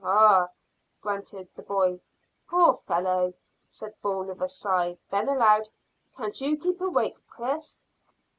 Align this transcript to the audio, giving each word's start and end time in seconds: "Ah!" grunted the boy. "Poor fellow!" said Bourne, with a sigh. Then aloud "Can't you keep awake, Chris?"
"Ah!" 0.03 0.47
grunted 1.03 1.47
the 1.55 1.61
boy. 1.61 1.99
"Poor 2.49 2.73
fellow!" 2.73 3.35
said 3.69 3.93
Bourne, 4.01 4.29
with 4.29 4.41
a 4.41 4.47
sigh. 4.47 4.97
Then 5.11 5.29
aloud 5.29 5.69
"Can't 6.17 6.41
you 6.41 6.57
keep 6.57 6.81
awake, 6.81 7.19
Chris?" 7.27 7.83